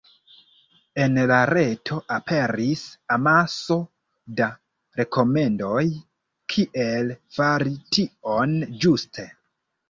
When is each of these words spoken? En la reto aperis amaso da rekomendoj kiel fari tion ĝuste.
En 1.01 1.17
la 1.31 1.35
reto 1.49 1.97
aperis 2.15 2.85
amaso 3.15 3.77
da 4.39 4.47
rekomendoj 5.01 5.85
kiel 6.55 7.13
fari 7.37 7.77
tion 7.99 8.59
ĝuste. 8.81 9.29